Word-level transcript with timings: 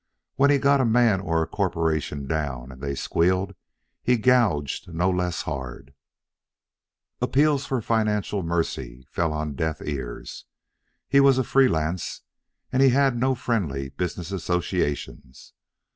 When 0.35 0.49
he 0.49 0.57
got 0.57 0.81
a 0.81 0.83
man 0.85 1.19
or 1.21 1.43
a 1.43 1.47
corporation 1.47 2.25
down 2.25 2.71
and 2.71 2.81
they 2.81 2.95
squealed, 2.95 3.53
he 4.01 4.17
gouged 4.17 4.91
no 4.91 5.11
less 5.11 5.43
hard. 5.43 5.93
Appeals 7.21 7.67
for 7.67 7.83
financial 7.83 8.41
mercy 8.41 9.05
fell 9.11 9.31
on 9.31 9.53
deaf 9.53 9.79
ears. 9.79 10.45
He 11.07 11.19
was 11.19 11.37
a 11.37 11.43
free 11.43 11.67
lance, 11.67 12.21
and 12.71 12.81
had 12.81 13.15
no 13.15 13.35
friendly 13.35 13.89
business 13.89 14.31
associations. 14.31 15.53